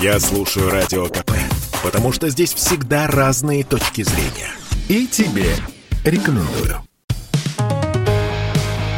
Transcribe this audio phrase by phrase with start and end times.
[0.00, 1.32] Я слушаю Радио КП,
[1.84, 4.50] потому что здесь всегда разные точки зрения.
[4.88, 5.54] И тебе
[6.06, 6.82] рекомендую.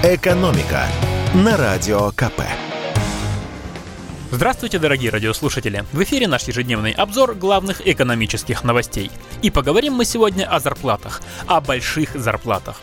[0.04, 0.86] «Экономика»
[1.34, 2.42] на Радио КП.
[4.30, 5.85] Здравствуйте, дорогие радиослушатели!
[5.92, 9.10] В эфире наш ежедневный обзор главных экономических новостей.
[9.42, 12.80] И поговорим мы сегодня о зарплатах, о больших зарплатах.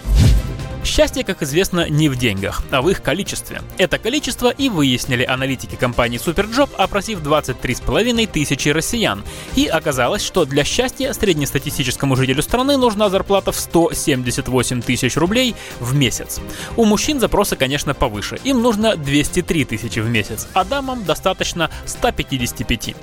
[0.84, 3.62] Счастье, как известно, не в деньгах, а в их количестве.
[3.77, 9.23] Это количество и выяснили аналитики компании Superjob, опросив 23,5 тысячи россиян.
[9.55, 15.94] И оказалось, что для счастья среднестатистическому жителю страны нужна зарплата в 178 тысяч рублей в
[15.95, 16.39] месяц.
[16.77, 18.39] У мужчин запросы, конечно, повыше.
[18.45, 22.95] Им нужно 203 тысячи в месяц, а дамам достаточно 155.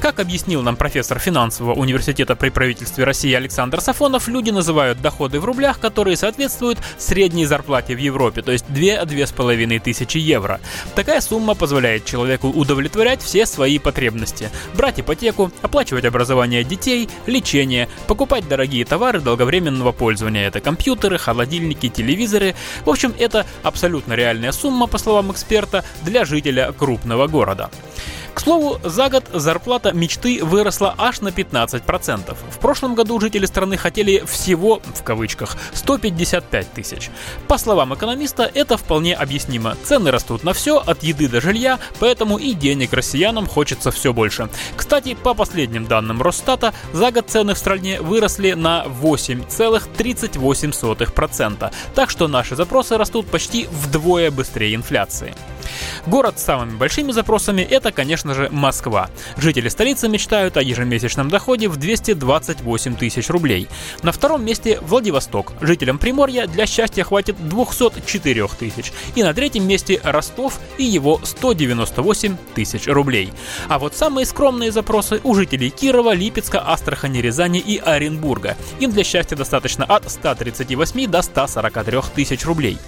[0.00, 5.44] Как объяснил нам профессор финансового университета при правительстве России Александр Сафонов, люди называют доходы в
[5.44, 10.60] рублях, которые соответствуют среднему средней зарплате в Европе, то есть 2-2,5 тысячи евро.
[10.94, 14.50] Такая сумма позволяет человеку удовлетворять все свои потребности.
[14.74, 20.46] Брать ипотеку, оплачивать образование детей, лечение, покупать дорогие товары долговременного пользования.
[20.46, 22.54] Это компьютеры, холодильники, телевизоры.
[22.84, 27.70] В общем, это абсолютно реальная сумма, по словам эксперта, для жителя крупного города.
[28.36, 32.36] К слову, за год зарплата мечты выросла аж на 15%.
[32.50, 37.08] В прошлом году жители страны хотели всего, в кавычках, 155 тысяч.
[37.48, 39.74] По словам экономиста, это вполне объяснимо.
[39.84, 44.50] Цены растут на все, от еды до жилья, поэтому и денег россиянам хочется все больше.
[44.76, 51.72] Кстати, по последним данным Росстата, за год цены в стране выросли на 8,38%.
[51.94, 55.34] Так что наши запросы растут почти вдвое быстрее инфляции.
[56.06, 59.10] Город с самыми большими запросами– это, конечно же, Москва.
[59.36, 63.68] Жители столицы мечтают о ежемесячном доходе в 228 тысяч рублей.
[64.02, 65.52] На втором месте Владивосток.
[65.60, 68.92] Жителям Приморья для счастья хватит 204 тысяч.
[69.14, 73.32] И на третьем месте Ростов и его 198 тысяч рублей.
[73.68, 78.56] А вот самые скромные запросы у жителей Кирова, Липецка, Астрахани, Рязани и Оренбурга.
[78.80, 82.78] Им для счастья достаточно от 138 до 143 тысяч рублей.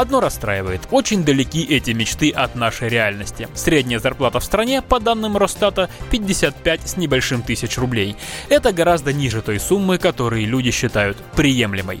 [0.00, 0.88] Одно расстраивает.
[0.90, 3.48] Очень далеки эти мечты от нашей реальности.
[3.54, 8.16] Средняя зарплата в стране, по данным Росстата, 55 с небольшим тысяч рублей.
[8.48, 12.00] Это гораздо ниже той суммы, которую люди считают приемлемой.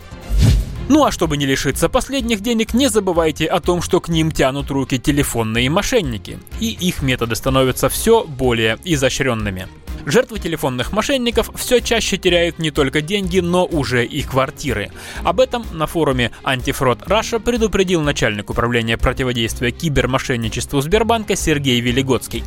[0.88, 4.70] Ну а чтобы не лишиться последних денег, не забывайте о том, что к ним тянут
[4.70, 6.38] руки телефонные мошенники.
[6.58, 9.68] И их методы становятся все более изощренными.
[10.06, 14.90] Жертвы телефонных мошенников все чаще теряют не только деньги, но уже и квартиры.
[15.22, 22.44] Об этом на форуме Антифрод Раша предупредил начальник управления противодействия кибермошенничеству Сбербанка Сергей Велигодский.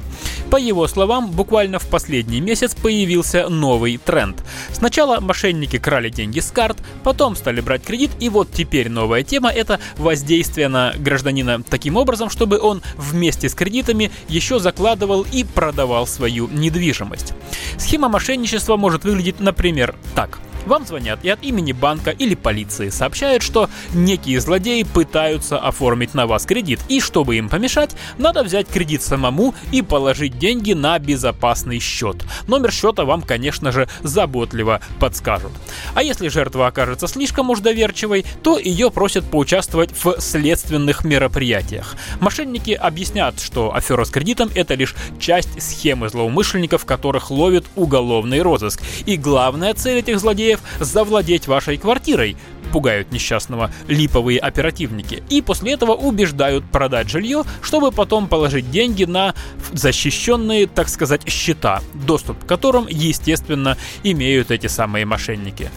[0.50, 4.44] По его словам, буквально в последний месяц появился новый тренд.
[4.72, 9.52] Сначала мошенники крали деньги с карт, потом стали брать кредит, и вот теперь новая тема–
[9.52, 16.08] это воздействие на гражданина таким образом, чтобы он вместе с кредитами еще закладывал и продавал
[16.08, 17.34] свою недвижимость.
[17.78, 23.44] Схема мошенничества может выглядеть, например, так– вам звонят и от имени банка или полиции сообщают,
[23.44, 29.02] что некие злодеи пытаются оформить на вас кредит, и чтобы им помешать, надо взять кредит
[29.02, 32.24] самому и положить деньги на безопасный счет.
[32.48, 35.52] Номер счета вам, конечно же, заботливо подскажут.
[35.94, 41.96] А если жертва окажется слишком уж доверчивой, то ее просят поучаствовать в следственных мероприятиях.
[42.20, 48.82] Мошенники объяснят, что афера с кредитом это лишь часть схемы злоумышленников, которых ловит уголовный розыск.
[49.06, 52.38] И главная цель этих злодеев злодеев завладеть вашей квартирой,
[52.72, 55.24] пугают несчастного липовые оперативники.
[55.30, 59.36] И после этого убеждают продать жилье, чтобы потом положить деньги на
[59.74, 65.70] защищенные, так сказать, счета, доступ к которым, естественно, имеют эти самые мошенники.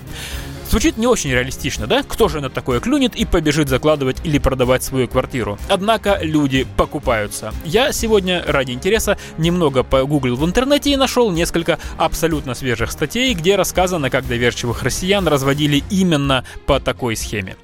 [0.69, 2.03] Звучит не очень реалистично, да?
[2.03, 5.59] Кто же на такое клюнет и побежит закладывать или продавать свою квартиру?
[5.69, 7.53] Однако люди покупаются.
[7.65, 13.57] Я сегодня ради интереса немного погуглил в интернете и нашел несколько абсолютно свежих статей, где
[13.57, 17.57] рассказано, как доверчивых россиян разводили именно по такой схеме.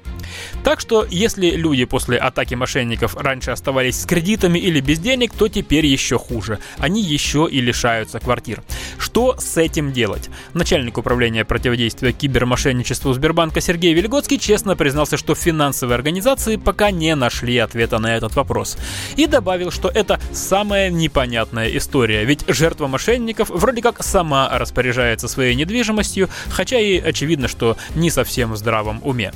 [0.63, 5.49] Так что, если люди после атаки мошенников раньше оставались с кредитами или без денег, то
[5.49, 6.59] теперь еще хуже.
[6.77, 8.63] Они еще и лишаются квартир.
[8.97, 10.29] Что с этим делать?
[10.53, 17.57] Начальник управления противодействия кибермошенничеству Сбербанка Сергей Вильготский честно признался, что финансовые организации пока не нашли
[17.57, 18.77] ответа на этот вопрос.
[19.17, 25.55] И добавил, что это самая непонятная история, ведь жертва мошенников вроде как сама распоряжается своей
[25.55, 29.33] недвижимостью, хотя и очевидно, что не совсем в здравом уме.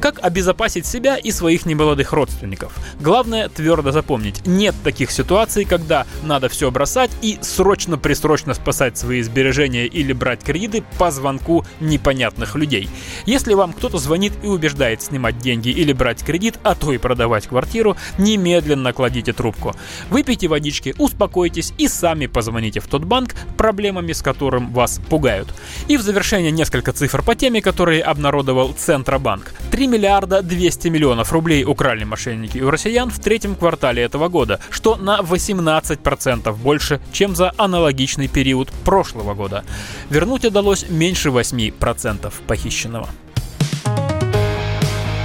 [0.00, 2.72] Как обезопасить себя и своих немолодых родственников.
[3.00, 9.86] Главное твердо запомнить, нет таких ситуаций, когда надо все бросать и срочно-присрочно спасать свои сбережения
[9.86, 12.88] или брать кредиты по звонку непонятных людей.
[13.26, 17.46] Если вам кто-то звонит и убеждает снимать деньги или брать кредит, а то и продавать
[17.46, 19.74] квартиру, немедленно кладите трубку.
[20.10, 25.48] Выпейте водички, успокойтесь и сами позвоните в тот банк, проблемами с которым вас пугают.
[25.88, 29.52] И в завершение несколько цифр по теме, которые обнародовал Центробанк.
[29.70, 34.96] 3 миллиарда 200 миллионов рублей украли мошенники у россиян в третьем квартале этого года, что
[34.96, 39.64] на 18% больше, чем за аналогичный период прошлого года.
[40.10, 43.08] Вернуть удалось меньше 8% похищенного.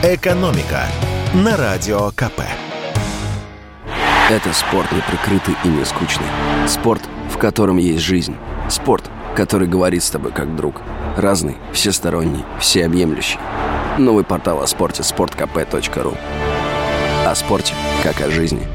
[0.04, 0.86] Экономика
[1.34, 2.42] на радио КП.
[4.30, 6.28] Это спорт неприкрытый и не скучный.
[6.68, 7.02] Спорт,
[7.32, 8.36] в котором есть жизнь.
[8.70, 10.82] Спорт, который говорит с тобой как друг.
[11.18, 13.40] Разный, всесторонний, всеобъемлющий.
[13.98, 16.18] Новый портал о спорте– sportkp.ru
[17.26, 18.68] О спорте, как о жизни–